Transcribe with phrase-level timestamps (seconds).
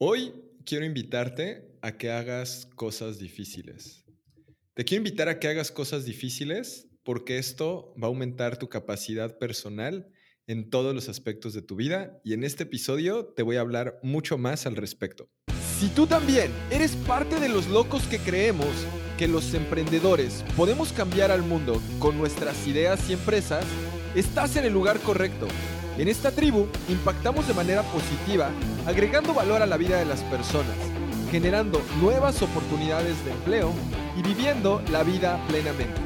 [0.00, 0.32] Hoy
[0.64, 4.04] quiero invitarte a que hagas cosas difíciles.
[4.74, 9.36] Te quiero invitar a que hagas cosas difíciles porque esto va a aumentar tu capacidad
[9.38, 10.08] personal
[10.46, 13.98] en todos los aspectos de tu vida y en este episodio te voy a hablar
[14.04, 15.28] mucho más al respecto.
[15.80, 18.70] Si tú también eres parte de los locos que creemos
[19.18, 23.64] que los emprendedores podemos cambiar al mundo con nuestras ideas y empresas,
[24.14, 25.48] estás en el lugar correcto.
[25.98, 28.52] En esta tribu impactamos de manera positiva,
[28.86, 30.76] agregando valor a la vida de las personas,
[31.32, 33.72] generando nuevas oportunidades de empleo
[34.16, 36.00] y viviendo la vida plenamente.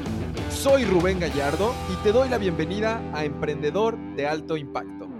[0.50, 5.10] Soy Rubén Gallardo y te doy la bienvenida a Emprendedor de Alto Impacto.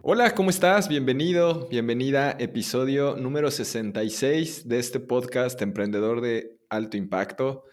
[0.00, 0.88] Hola, ¿cómo estás?
[0.88, 7.64] Bienvenido, bienvenida, episodio número 66 de este podcast Emprendedor de Alto Impacto.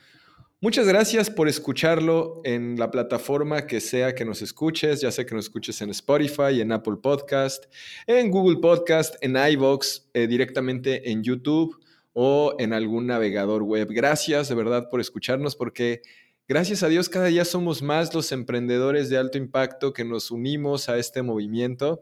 [0.66, 5.36] Muchas gracias por escucharlo en la plataforma que sea que nos escuches, ya sea que
[5.36, 7.66] nos escuches en Spotify, en Apple Podcast,
[8.08, 11.80] en Google Podcast, en iVoox, eh, directamente en YouTube
[12.14, 13.90] o en algún navegador web.
[13.92, 16.02] Gracias de verdad por escucharnos porque
[16.48, 20.90] gracias a Dios cada día somos más los emprendedores de alto impacto que nos unimos
[20.90, 22.02] a este movimiento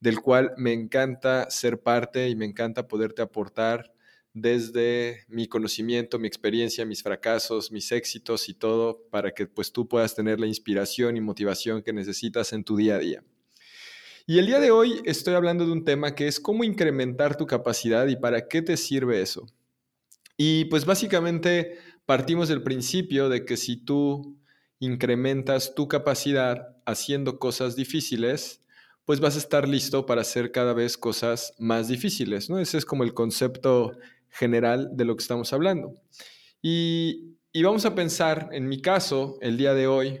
[0.00, 3.92] del cual me encanta ser parte y me encanta poderte aportar
[4.32, 9.88] desde mi conocimiento, mi experiencia, mis fracasos, mis éxitos y todo para que pues tú
[9.88, 13.24] puedas tener la inspiración y motivación que necesitas en tu día a día.
[14.26, 17.46] Y el día de hoy estoy hablando de un tema que es cómo incrementar tu
[17.46, 19.46] capacidad y para qué te sirve eso.
[20.36, 24.38] Y pues básicamente partimos del principio de que si tú
[24.78, 28.62] incrementas tu capacidad haciendo cosas difíciles,
[29.04, 32.60] pues vas a estar listo para hacer cada vez cosas más difíciles, ¿no?
[32.60, 33.92] Ese es como el concepto
[34.30, 35.94] general de lo que estamos hablando.
[36.62, 40.20] Y, vamos a pensar, en mi caso, el día de hoy,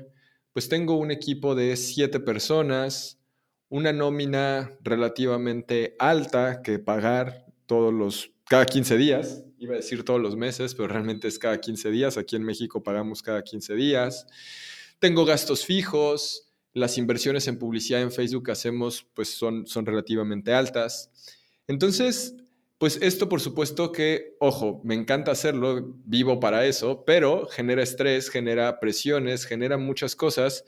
[0.52, 3.18] pues tengo un equipo de siete personas,
[3.68, 10.20] una nómina relativamente alta que pagar todos los, cada 15 días, iba a decir todos
[10.20, 14.26] los meses, pero realmente es cada 15 días, aquí en México pagamos cada 15 días.
[14.98, 21.10] Tengo gastos fijos, las inversiones en publicidad en Facebook hacemos, pues son, son relativamente altas.
[21.66, 22.34] Entonces,
[22.80, 28.30] pues esto por supuesto que, ojo, me encanta hacerlo, vivo para eso, pero genera estrés,
[28.30, 30.64] genera presiones, genera muchas cosas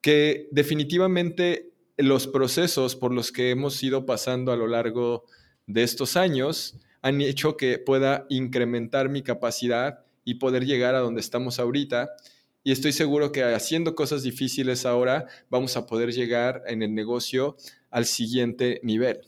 [0.00, 5.24] que definitivamente los procesos por los que hemos ido pasando a lo largo
[5.66, 11.20] de estos años han hecho que pueda incrementar mi capacidad y poder llegar a donde
[11.20, 12.08] estamos ahorita.
[12.62, 17.56] Y estoy seguro que haciendo cosas difíciles ahora vamos a poder llegar en el negocio
[17.90, 19.22] al siguiente nivel.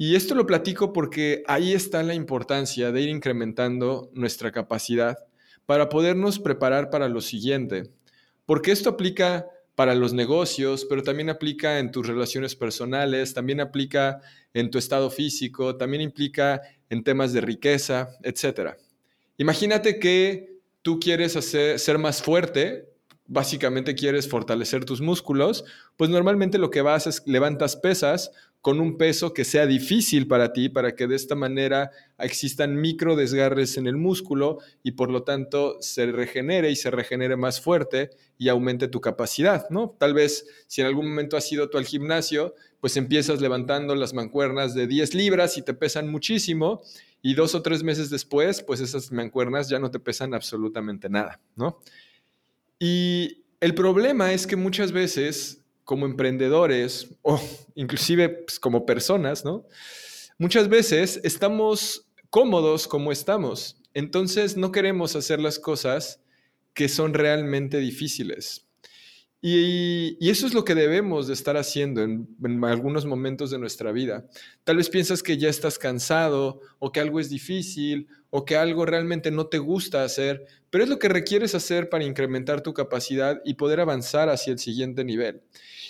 [0.00, 5.18] Y esto lo platico porque ahí está la importancia de ir incrementando nuestra capacidad
[5.66, 7.90] para podernos preparar para lo siguiente.
[8.46, 14.20] Porque esto aplica para los negocios, pero también aplica en tus relaciones personales, también aplica
[14.54, 18.76] en tu estado físico, también implica en temas de riqueza, etc.
[19.36, 22.88] Imagínate que tú quieres hacer, ser más fuerte,
[23.28, 25.64] básicamente quieres fortalecer tus músculos,
[25.96, 30.52] pues normalmente lo que vas es levantas pesas con un peso que sea difícil para
[30.52, 35.22] ti, para que de esta manera existan micro desgarres en el músculo y por lo
[35.22, 39.94] tanto se regenere y se regenere más fuerte y aumente tu capacidad, ¿no?
[39.98, 44.12] Tal vez si en algún momento has ido tú al gimnasio, pues empiezas levantando las
[44.12, 46.82] mancuernas de 10 libras y te pesan muchísimo
[47.22, 51.40] y dos o tres meses después, pues esas mancuernas ya no te pesan absolutamente nada,
[51.56, 51.80] ¿no?
[52.78, 57.40] Y el problema es que muchas veces como emprendedores o
[57.74, 59.66] inclusive pues, como personas, ¿no?
[60.38, 66.20] Muchas veces estamos cómodos como estamos, entonces no queremos hacer las cosas
[66.74, 68.68] que son realmente difíciles.
[69.40, 73.92] Y, eso es lo que debemos de estar haciendo en, en, algunos momentos de nuestra
[73.92, 74.28] vida.
[74.64, 78.84] Tal vez piensas que ya estás cansado o que algo es difícil o que algo
[78.84, 83.40] realmente no te gusta hacer, pero es lo que requieres hacer para incrementar tu capacidad
[83.44, 85.42] y poder avanzar hacia el siguiente nivel.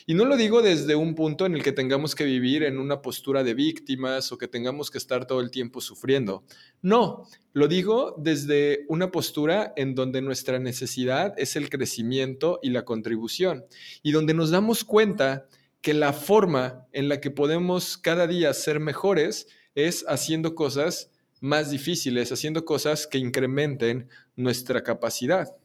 [0.07, 3.03] Y no lo digo desde un punto en el que tengamos que vivir en una
[3.03, 6.45] postura de víctimas o que tengamos que estar todo el tiempo sufriendo.
[6.81, 12.87] No, lo digo desde una postura en donde nuestra necesidad es el crecimiento y la
[12.87, 13.67] contribución
[14.03, 15.47] y donde nos damos cuenta
[15.83, 21.11] que la forma en la que podemos cada día ser mejores es haciendo cosas
[21.41, 25.57] más difíciles, haciendo cosas que incrementen nuestra capacidad.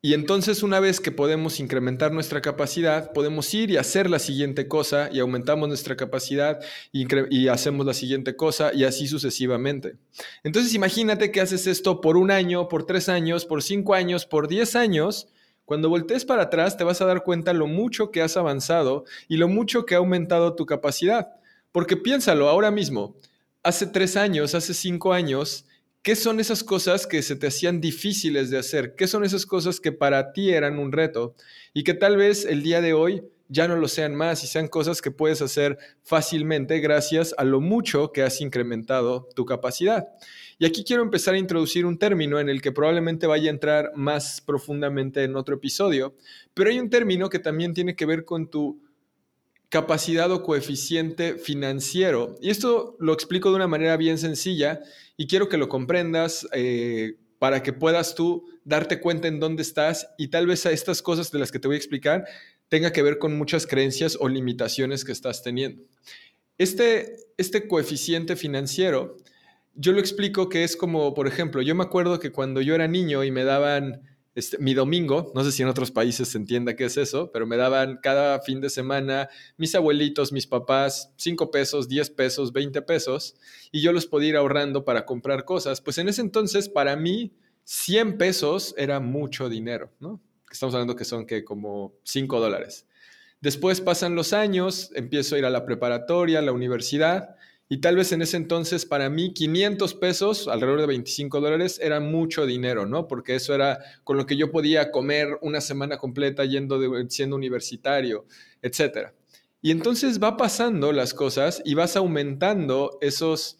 [0.00, 4.68] Y entonces una vez que podemos incrementar nuestra capacidad, podemos ir y hacer la siguiente
[4.68, 6.60] cosa y aumentamos nuestra capacidad
[6.92, 9.96] y, hacemos la siguiente cosa y así sucesivamente.
[10.44, 14.46] Entonces imagínate que haces esto por un año, por tres años, por cinco años, por
[14.46, 15.26] diez años.
[15.64, 19.36] Cuando voltees para atrás te vas a dar cuenta lo mucho que has avanzado y
[19.36, 21.26] lo mucho que ha aumentado tu capacidad.
[21.72, 23.16] Porque piénsalo ahora mismo,
[23.68, 25.66] hace tres años, hace cinco años,
[26.02, 28.94] ¿qué son esas cosas que se te hacían difíciles de hacer?
[28.96, 31.34] ¿Qué son esas cosas que para ti eran un reto
[31.74, 34.68] y que tal vez el día de hoy ya no lo sean más y sean
[34.68, 40.08] cosas que puedes hacer fácilmente gracias a lo mucho que has incrementado tu capacidad.
[40.58, 43.92] Y aquí quiero empezar a introducir un término en el que probablemente vaya a entrar
[43.94, 46.14] más profundamente en otro episodio,
[46.54, 48.80] pero hay un término que también tiene que ver con tu
[49.68, 52.36] capacidad o coeficiente financiero.
[52.40, 54.80] Y esto lo explico de una manera bien sencilla
[55.16, 60.08] y quiero que lo comprendas eh, para que puedas tú darte cuenta en dónde estás
[60.16, 62.24] y tal vez a estas cosas de las que te voy a explicar
[62.68, 65.84] tenga que ver con muchas creencias o limitaciones que estás teniendo.
[66.58, 69.16] Este, este coeficiente financiero,
[69.74, 72.88] yo lo explico que es como, por ejemplo, yo me acuerdo que cuando yo era
[72.88, 74.02] niño y me daban
[74.38, 77.44] este, mi domingo, no sé si en otros países se entienda qué es eso, pero
[77.44, 82.80] me daban cada fin de semana mis abuelitos, mis papás, 5 pesos, 10 pesos, 20
[82.82, 83.34] pesos,
[83.72, 85.80] y yo los podía ir ahorrando para comprar cosas.
[85.80, 87.32] Pues en ese entonces, para mí,
[87.64, 90.20] 100 pesos era mucho dinero, ¿no?
[90.52, 92.86] Estamos hablando que son que como 5 dólares.
[93.40, 97.34] Después pasan los años, empiezo a ir a la preparatoria, a la universidad,
[97.68, 102.00] y tal vez en ese entonces para mí 500 pesos, alrededor de 25 dólares, era
[102.00, 103.06] mucho dinero, ¿no?
[103.08, 107.36] Porque eso era con lo que yo podía comer una semana completa yendo de, siendo
[107.36, 108.24] universitario,
[108.62, 109.10] etc.
[109.60, 113.58] Y entonces va pasando las cosas y vas aumentando esos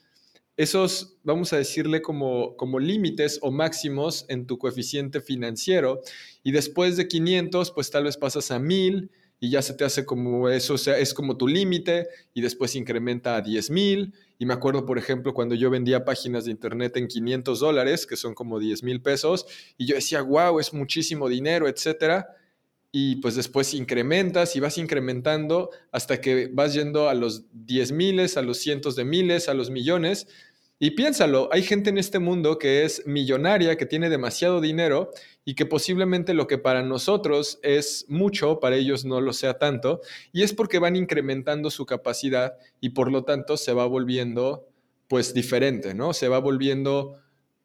[0.58, 6.00] esos, vamos a decirle como, como límites o máximos en tu coeficiente financiero
[6.42, 9.08] y después de 500, pues tal vez pasas a 1000
[9.40, 12.74] y ya se te hace como eso, o sea, es como tu límite y después
[12.74, 14.14] incrementa a 10 mil.
[14.38, 18.16] Y me acuerdo, por ejemplo, cuando yo vendía páginas de internet en 500 dólares, que
[18.16, 19.46] son como 10 mil pesos,
[19.76, 22.28] y yo decía, wow, es muchísimo dinero, etcétera.
[22.90, 28.36] Y pues después incrementas y vas incrementando hasta que vas yendo a los 10 miles,
[28.36, 30.26] a los cientos de miles, a los millones,
[30.78, 35.10] y piénsalo, hay gente en este mundo que es millonaria, que tiene demasiado dinero
[35.44, 40.00] y que posiblemente lo que para nosotros es mucho, para ellos no lo sea tanto,
[40.32, 44.68] y es porque van incrementando su capacidad y por lo tanto se va volviendo
[45.08, 46.12] pues diferente, ¿no?
[46.12, 47.18] Se va volviendo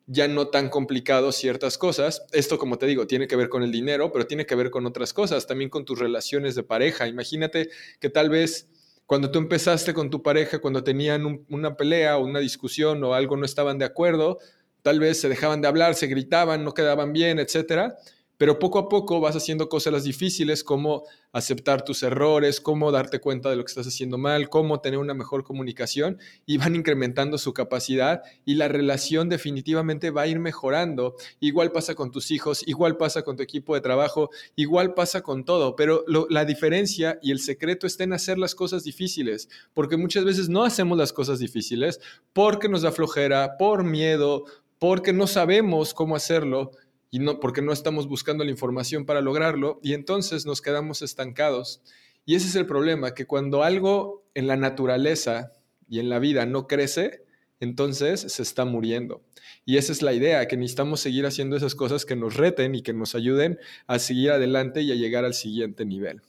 [0.05, 2.25] ya no tan complicado ciertas cosas.
[2.31, 4.85] Esto, como te digo, tiene que ver con el dinero, pero tiene que ver con
[4.85, 7.07] otras cosas, también con tus relaciones de pareja.
[7.07, 7.69] Imagínate
[7.99, 8.69] que tal vez
[9.05, 13.37] cuando tú empezaste con tu pareja, cuando tenían una pelea o una discusión o algo
[13.37, 14.39] no estaban de acuerdo,
[14.81, 17.97] tal vez se dejaban de hablar, se gritaban, no quedaban bien, etcétera
[18.43, 23.49] pero poco a poco vas haciendo cosas difíciles como aceptar tus errores, cómo darte cuenta
[23.49, 27.53] de lo que estás haciendo mal, cómo tener una mejor comunicación y van incrementando su
[27.53, 31.15] capacidad y la relación definitivamente va a ir mejorando.
[31.39, 35.45] Igual pasa con tus hijos, igual pasa con tu equipo de trabajo, igual pasa con
[35.45, 40.25] todo, pero la diferencia y el secreto está en hacer las cosas difíciles, porque muchas
[40.25, 42.01] veces no hacemos las cosas difíciles
[42.33, 44.43] porque nos da flojera, por miedo,
[44.79, 46.71] porque no sabemos cómo hacerlo
[47.13, 51.79] y no porque no estamos buscando la información para lograrlo y entonces nos quedamos estancados.
[52.25, 55.51] Y ese es el problema, que cuando algo en la naturaleza
[55.87, 57.23] y en la vida no crece,
[57.59, 59.21] entonces se está muriendo.
[59.63, 62.81] Y esa es la idea, que necesitamos seguir haciendo esas cosas que nos reten y
[62.81, 66.23] que nos ayuden a seguir adelante y a llegar al siguiente nivel.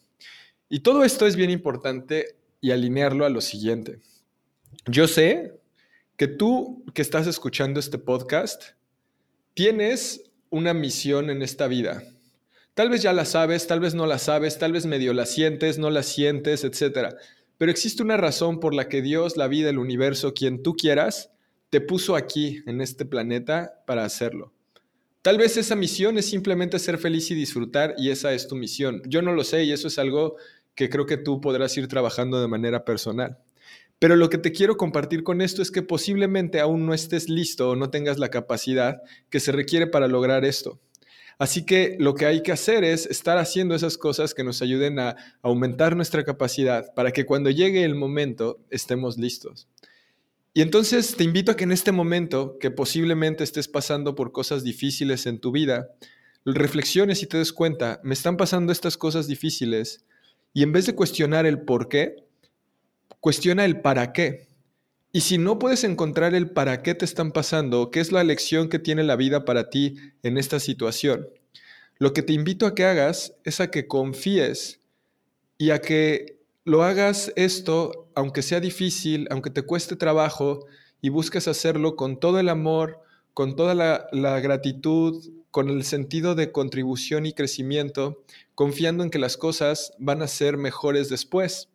[0.69, 4.00] Y todo esto es bien importante y alinearlo a lo siguiente.
[4.84, 5.58] Yo sé
[6.19, 8.72] que tú que estás escuchando este podcast,
[9.55, 12.05] tienes una misión en esta vida.
[12.75, 15.79] Tal vez ya la sabes, tal vez no la sabes, tal vez medio la sientes,
[15.79, 17.17] no la sientes, etc.
[17.58, 21.32] Pero existe una razón por la que Dios, la vida, el universo, quien tú quieras,
[21.70, 24.53] te puso aquí, en este planeta, para hacerlo.
[25.23, 29.03] Tal vez esa misión es simplemente ser feliz y disfrutar y esa es tu misión.
[29.06, 30.37] Yo no lo sé y eso es algo
[30.77, 33.39] que creo que tú podrás ir trabajando de manera personal.
[33.98, 37.70] Pero lo que te quiero compartir con esto es que posiblemente aún no estés listo
[37.70, 40.81] o no tengas la capacidad que se requiere para lograr esto.
[41.39, 44.98] Así que lo que hay que hacer es estar haciendo esas cosas que nos ayuden
[44.98, 49.69] a aumentar nuestra capacidad para que cuando llegue el momento estemos listos.
[50.53, 54.63] Y entonces te invito a que en este momento, que posiblemente estés pasando por cosas
[54.63, 55.89] difíciles en tu vida,
[56.44, 60.05] reflexiones y te des cuenta, me están pasando estas cosas difíciles,
[60.53, 62.24] y en vez de cuestionar el por qué,
[63.24, 64.48] Cuestiona el para qué.
[65.10, 68.69] Y si no puedes encontrar el para qué te están pasando, qué es la lección
[68.69, 71.26] que tiene la vida para ti en esta situación,
[71.96, 74.81] lo que te invito a que hagas es a que confíes
[75.56, 80.66] y a que lo hagas esto, aunque sea difícil, aunque te cueste trabajo,
[81.00, 83.00] y busques hacerlo con todo el amor,
[83.32, 88.22] con toda la, gratitud, con el sentido de contribución y crecimiento,
[88.54, 91.70] confiando en que las cosas van a ser mejores después.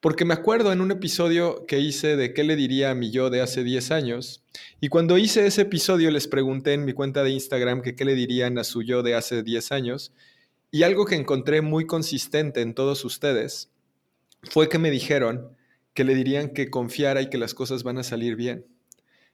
[0.00, 3.28] Porque me acuerdo en un episodio que hice de qué le diría a mi yo
[3.28, 4.42] de hace 10 años,
[4.80, 8.14] y cuando hice ese episodio les pregunté en mi cuenta de Instagram que qué le
[8.14, 10.12] dirían a su yo de hace 10 años,
[10.70, 13.70] y algo que encontré muy consistente en todos ustedes
[14.44, 15.56] fue que me dijeron
[15.92, 18.64] que le dirían que confiara y que las cosas van a salir bien.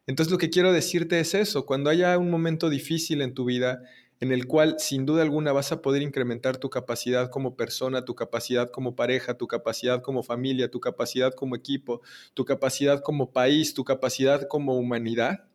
[0.06, 3.82] Entonces lo que quiero decirte es eso, cuando haya un momento difícil en tu vida
[4.20, 8.14] en el cual sin duda alguna vas a poder incrementar tu capacidad como persona, tu
[8.14, 12.00] capacidad como pareja, tu capacidad como familia, tu capacidad como equipo,
[12.34, 15.48] tu capacidad como país, tu capacidad como humanidad,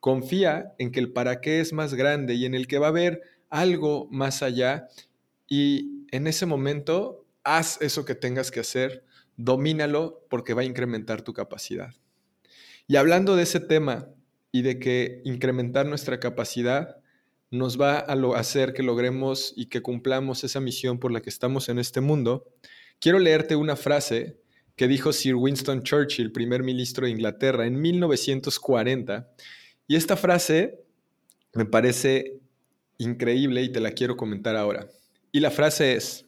[0.00, 2.90] confía en que el para qué es más grande y en el que va a
[2.90, 4.88] haber algo más allá
[5.46, 9.04] y en ese momento haz eso que tengas que hacer,
[9.36, 11.94] domínalo porque va a incrementar tu capacidad.
[12.86, 14.08] Y hablando de ese tema
[14.52, 16.97] y de que incrementar nuestra capacidad
[17.50, 21.68] nos va a hacer que logremos y que cumplamos esa misión por la que estamos
[21.68, 22.46] en este mundo,
[23.00, 24.38] quiero leerte una frase
[24.76, 29.28] que dijo Sir Winston Churchill, primer ministro de Inglaterra, en 1940.
[29.88, 30.78] Y esta frase
[31.54, 32.38] me parece
[32.98, 34.88] increíble y te la quiero comentar ahora.
[35.32, 36.26] Y la frase es,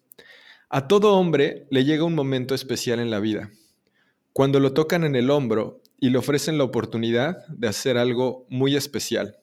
[0.69, 3.50] a todo hombre le llega un momento especial en la vida,
[4.33, 8.77] cuando lo tocan en el hombro y le ofrecen la oportunidad de hacer algo muy
[8.77, 9.37] especial,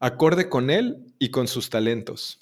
[0.00, 2.38] acorde con él y con sus talentos.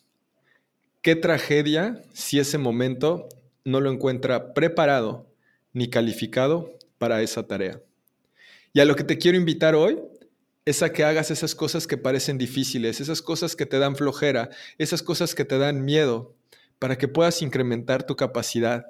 [1.03, 3.29] Qué tragedia si ese momento
[3.65, 5.27] no lo encuentra preparado
[5.73, 7.81] ni calificado para esa tarea.
[8.73, 10.01] Y a lo que te quiero invitar hoy
[10.65, 14.49] es a que hagas esas cosas que parecen difíciles, esas cosas que te dan flojera,
[14.79, 16.35] esas cosas que te dan miedo,
[16.79, 18.87] para que puedas incrementar tu capacidad.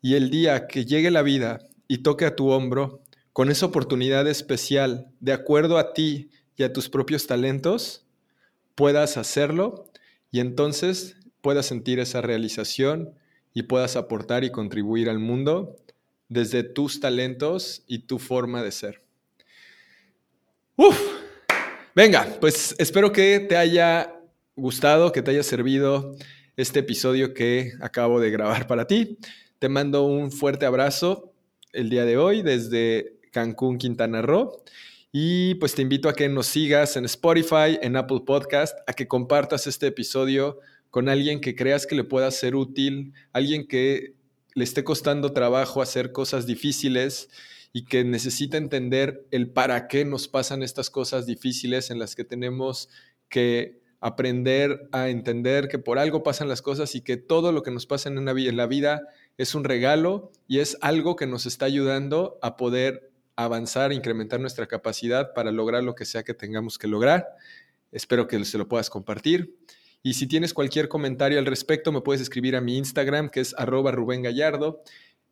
[0.00, 3.02] Y el día que llegue la vida y toque a tu hombro,
[3.32, 6.30] con esa oportunidad especial, de acuerdo a ti
[6.60, 8.04] y a tus propios talentos,
[8.74, 9.90] puedas hacerlo
[10.30, 13.14] y entonces puedas sentir esa realización
[13.54, 15.76] y puedas aportar y contribuir al mundo
[16.28, 19.02] desde tus talentos y tu forma de ser.
[21.96, 24.20] Venga, pues espero que te haya
[24.54, 26.14] gustado, que te haya servido
[26.58, 29.16] este episodio que acabo de grabar para ti.
[29.58, 31.32] Te mando un fuerte abrazo
[31.72, 34.62] el día de hoy desde Cancún, Quintana Roo.
[35.12, 39.08] Y pues te invito a que nos sigas en Spotify, en Apple Podcast, a que
[39.08, 44.14] compartas este episodio con alguien que creas que le pueda ser útil, alguien que
[44.54, 47.28] le esté costando trabajo hacer cosas difíciles
[47.72, 52.24] y que necesita entender el para qué nos pasan estas cosas difíciles en las que
[52.24, 52.88] tenemos
[53.28, 57.70] que aprender a entender que por algo pasan las cosas y que todo lo que
[57.70, 59.02] nos pasa en, la vida
[59.38, 63.09] es un regalo y es algo que nos está ayudando a poder
[63.44, 67.26] avanzar, incrementar nuestra capacidad para lograr lo que sea que tengamos que lograr.
[67.92, 69.56] Espero que se lo puedas compartir.
[70.02, 73.54] Y si tienes cualquier comentario al respecto, me puedes escribir a mi Instagram, que es
[73.58, 74.82] arroba Rubén Gallardo.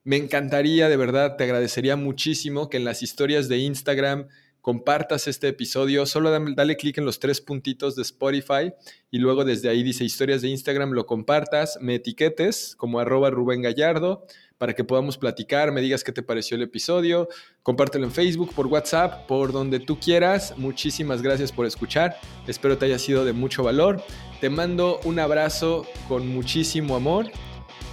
[0.05, 4.29] Me encantaría, de verdad, te agradecería muchísimo que en las historias de Instagram
[4.61, 8.73] compartas este episodio, solo dale, clic en los tres puntitos de Spotify
[9.11, 13.63] y luego desde ahí dice historias de Instagram, lo compartas, me etiquetes como arroba Rubén
[13.63, 14.27] Gallardo
[14.59, 17.29] para que podamos platicar, me digas qué te pareció el episodio,
[17.63, 20.55] compártelo en Facebook, por WhatsApp, por donde tú quieras.
[20.57, 24.03] Muchísimas gracias por escuchar, espero te haya sido de mucho valor.
[24.41, 27.31] Te mando un abrazo con muchísimo amor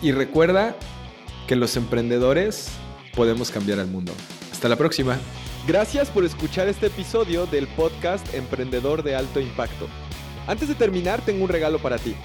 [0.01, 0.75] y recuerda
[1.47, 2.69] que los emprendedores
[3.15, 4.13] podemos cambiar al mundo.
[4.51, 5.17] Hasta la próxima.
[5.67, 9.87] Gracias por escuchar este episodio del podcast Emprendedor de Alto Impacto.
[10.47, 12.15] Antes de terminar, tengo un regalo para ti.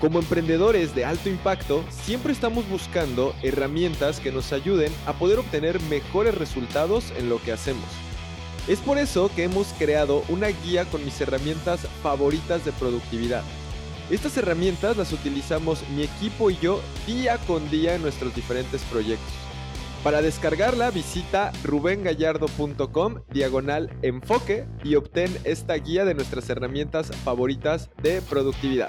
[0.00, 5.80] Como emprendedores de alto impacto, siempre estamos buscando herramientas que nos ayuden a poder obtener
[5.82, 7.86] mejores resultados en lo que hacemos.
[8.68, 13.42] Es por eso que hemos creado una guía con mis herramientas favoritas de productividad.
[14.10, 19.32] Estas herramientas las utilizamos mi equipo y yo día con día en nuestros diferentes proyectos.
[20.04, 28.20] Para descargarla visita rubengallardo.com diagonal enfoque y obtén esta guía de nuestras herramientas favoritas de
[28.20, 28.88] productividad.